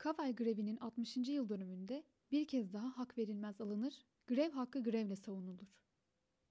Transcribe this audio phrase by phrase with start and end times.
[0.00, 1.16] Kavel grevinin 60.
[1.16, 5.76] yıl dönümünde bir kez daha hak verilmez alınır, grev hakkı grevle savunulur.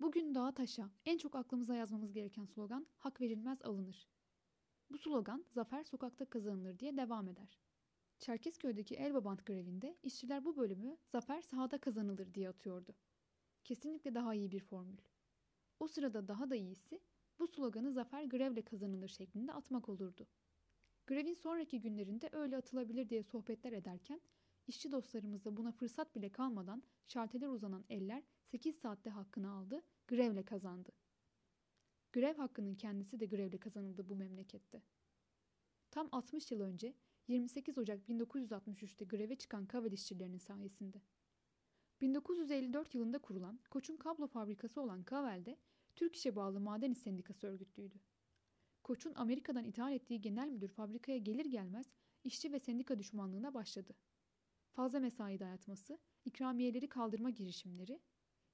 [0.00, 4.08] Bugün dağa taşa en çok aklımıza yazmamız gereken slogan hak verilmez alınır.
[4.90, 7.58] Bu slogan zafer sokakta kazanılır diye devam eder.
[8.18, 12.94] Çerkezköy'deki Elbabant grevinde işçiler bu bölümü zafer sahada kazanılır diye atıyordu.
[13.64, 14.98] Kesinlikle daha iyi bir formül.
[15.78, 17.00] O sırada daha da iyisi
[17.38, 20.26] bu sloganı zafer grevle kazanılır şeklinde atmak olurdu.
[21.10, 24.20] Grevin sonraki günlerinde öyle atılabilir diye sohbetler ederken
[24.66, 30.92] işçi dostlarımız buna fırsat bile kalmadan şarteler uzanan eller 8 saatte hakkını aldı, grevle kazandı.
[32.12, 34.82] Grev hakkının kendisi de grevle kazanıldı bu memlekette.
[35.90, 36.94] Tam 60 yıl önce
[37.28, 41.02] 28 Ocak 1963'te greve çıkan Kavel işçilerinin sayesinde.
[42.00, 45.56] 1954 yılında kurulan Koç'un kablo fabrikası olan Kavel'de
[45.96, 48.09] Türk İş'e bağlı Maden İş Sendikası örgütlüydü.
[48.90, 51.86] Koç'un Amerika'dan ithal ettiği genel müdür fabrikaya gelir gelmez
[52.24, 53.94] işçi ve sendika düşmanlığına başladı.
[54.72, 58.00] Fazla mesai dayatması, ikramiyeleri kaldırma girişimleri,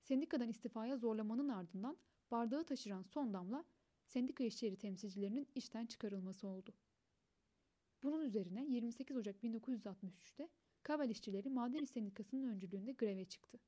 [0.03, 1.97] sendikadan istifaya zorlamanın ardından
[2.31, 3.65] bardağı taşıran son damla
[4.07, 6.75] sendika işçileri temsilcilerinin işten çıkarılması oldu.
[8.03, 10.49] Bunun üzerine 28 Ocak 1963'te
[10.83, 13.59] Kavel işçileri Maden İş Sendikası'nın öncülüğünde greve çıktı.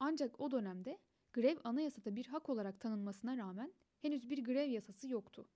[0.00, 0.98] Ancak o dönemde
[1.32, 5.48] grev anayasada bir hak olarak tanınmasına rağmen henüz bir grev yasası yoktu.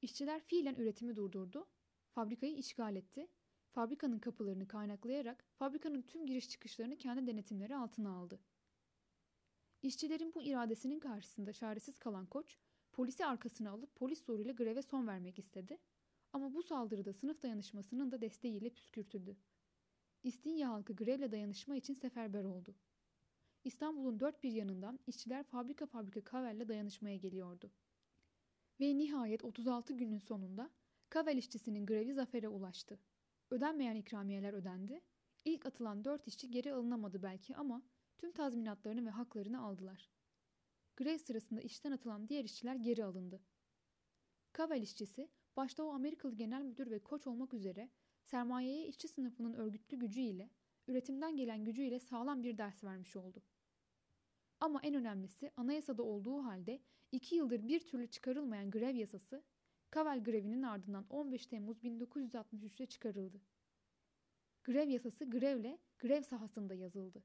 [0.00, 1.68] İşçiler fiilen üretimi durdurdu,
[2.10, 3.28] fabrikayı işgal etti,
[3.70, 8.40] fabrikanın kapılarını kaynaklayarak fabrikanın tüm giriş çıkışlarını kendi denetimleri altına aldı.
[9.82, 12.58] İşçilerin bu iradesinin karşısında çaresiz kalan koç,
[12.92, 15.78] polisi arkasına alıp polis zoruyla greve son vermek istedi.
[16.32, 19.36] Ama bu saldırıda sınıf dayanışmasının da desteğiyle püskürtüldü.
[20.22, 22.74] İstinye halkı grevle dayanışma için seferber oldu.
[23.64, 27.72] İstanbul'un dört bir yanından işçiler fabrika fabrika Kavel'le dayanışmaya geliyordu.
[28.80, 30.70] Ve nihayet 36 günün sonunda
[31.08, 32.98] Kavel işçisinin grevi zafere ulaştı.
[33.50, 35.00] Ödenmeyen ikramiyeler ödendi.
[35.44, 37.82] İlk atılan dört işçi geri alınamadı belki ama
[38.18, 40.10] tüm tazminatlarını ve haklarını aldılar.
[40.96, 43.40] Grev sırasında işten atılan diğer işçiler geri alındı.
[44.52, 47.90] Kavel işçisi başta o Amerikalı genel müdür ve koç olmak üzere
[48.22, 50.50] sermayeye işçi sınıfının örgütlü gücüyle,
[50.88, 53.42] üretimden gelen gücüyle sağlam bir ders vermiş oldu.
[54.60, 56.80] Ama en önemlisi anayasada olduğu halde
[57.12, 59.44] iki yıldır bir türlü çıkarılmayan grev yasası,
[59.90, 63.40] Kavel grevinin ardından 15 Temmuz 1963'te çıkarıldı.
[64.64, 67.24] Grev yasası grevle grev sahasında yazıldı.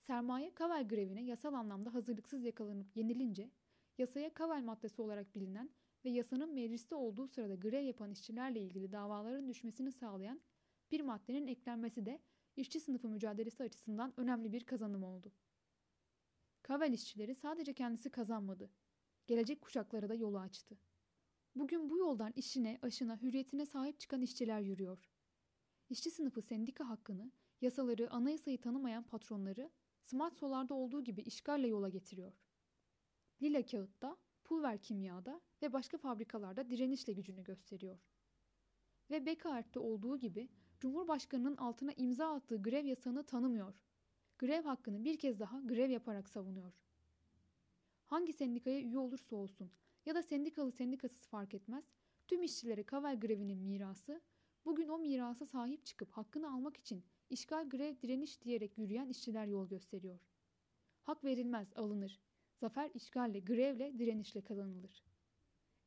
[0.00, 3.50] Sermaye Kavel grevine yasal anlamda hazırlıksız yakalanıp yenilince,
[3.98, 5.70] yasaya Kavel maddesi olarak bilinen
[6.04, 10.40] ve yasanın mecliste olduğu sırada grev yapan işçilerle ilgili davaların düşmesini sağlayan
[10.90, 12.20] bir maddenin eklenmesi de
[12.56, 15.32] işçi sınıfı mücadelesi açısından önemli bir kazanım oldu.
[16.62, 18.70] Kavel işçileri sadece kendisi kazanmadı.
[19.26, 20.78] Gelecek kuşaklara da yolu açtı.
[21.54, 25.10] Bugün bu yoldan işine, aşına, hürriyetine sahip çıkan işçiler yürüyor.
[25.88, 29.70] İşçi sınıfı sendika hakkını, yasaları, anayasayı tanımayan patronları
[30.02, 32.32] smart solarda olduğu gibi işgalle yola getiriyor.
[33.42, 37.98] Lila kağıtta, pulver kimyada ve başka fabrikalarda direnişle gücünü gösteriyor.
[39.10, 40.48] Ve Bekaert'te olduğu gibi
[40.80, 43.74] Cumhurbaşkanı'nın altına imza attığı grev yasağını tanımıyor.
[44.40, 46.72] Grev hakkını bir kez daha grev yaparak savunuyor.
[48.06, 49.70] Hangi sendikaya üye olursa olsun
[50.06, 51.84] ya da sendikalı sendikasız fark etmez,
[52.28, 54.20] tüm işçilere Kavel grevinin mirası,
[54.64, 59.68] bugün o mirasa sahip çıkıp hakkını almak için işgal grev direniş diyerek yürüyen işçiler yol
[59.68, 60.20] gösteriyor.
[61.02, 62.20] Hak verilmez, alınır.
[62.56, 65.04] Zafer işgalle, grevle, direnişle kazanılır.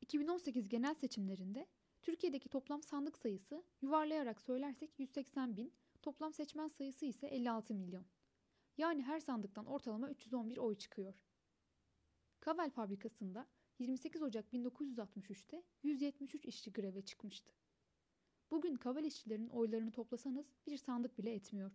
[0.00, 1.66] 2018 genel seçimlerinde
[2.02, 5.72] Türkiye'deki toplam sandık sayısı yuvarlayarak söylersek 180 bin,
[6.02, 8.04] toplam seçmen sayısı ise 56 milyon.
[8.78, 11.14] Yani her sandıktan ortalama 311 oy çıkıyor.
[12.40, 13.46] Kavel fabrikasında
[13.78, 17.52] 28 Ocak 1963'te 173 işçi greve çıkmıştı.
[18.50, 21.70] Bugün Kavel işçilerinin oylarını toplasanız bir sandık bile etmiyor.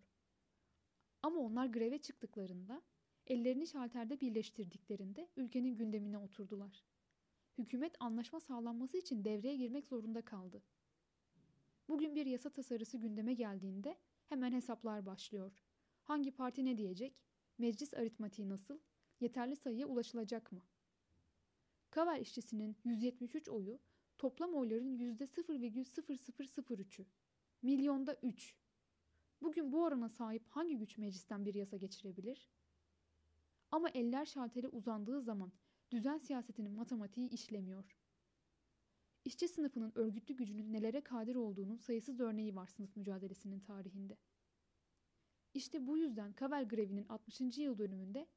[1.23, 2.81] Ama onlar greve çıktıklarında,
[3.27, 6.83] ellerini şalterde birleştirdiklerinde ülkenin gündemine oturdular.
[7.57, 10.63] Hükümet anlaşma sağlanması için devreye girmek zorunda kaldı.
[11.87, 15.68] Bugün bir yasa tasarısı gündeme geldiğinde hemen hesaplar başlıyor.
[16.09, 17.13] Hangi parti ne diyecek?
[17.57, 18.79] Meclis aritmatiği nasıl?
[19.19, 20.61] Yeterli sayıya ulaşılacak mı?
[21.89, 23.79] Kavel işçisinin 173 oyu
[24.17, 27.05] toplam oyların %0,0003'ü.
[27.61, 28.55] Milyonda 3.
[29.41, 32.49] Bugün bu orana sahip hangi güç meclisten bir yasa geçirebilir?
[33.71, 35.51] Ama eller şalteri uzandığı zaman
[35.91, 37.97] düzen siyasetinin matematiği işlemiyor.
[39.25, 44.17] İşçi sınıfının örgütlü gücünün nelere kadir olduğunun sayısız örneği var sınıf mücadelesinin tarihinde.
[45.59, 47.57] İşte bu yüzden Kavel grevinin 60.
[47.57, 48.27] yıl dönümünde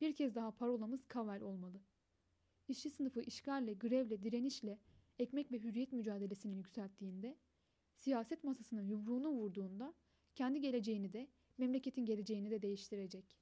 [0.00, 1.80] bir kez daha parolamız Kavel olmalı.
[2.68, 4.78] İşçi sınıfı işgalle, grevle, direnişle
[5.18, 7.36] ekmek ve hürriyet mücadelesini yükselttiğinde,
[7.96, 9.94] siyaset masasına yumruğunu vurduğunda
[10.34, 11.28] kendi geleceğini de
[11.58, 13.38] memleketin geleceğini de değiştirecek.